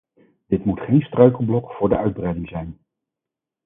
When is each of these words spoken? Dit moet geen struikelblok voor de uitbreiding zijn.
Dit 0.47 0.65
moet 0.65 0.79
geen 0.79 1.01
struikelblok 1.01 1.71
voor 1.71 1.89
de 1.89 1.97
uitbreiding 1.97 2.47
zijn. 2.49 2.79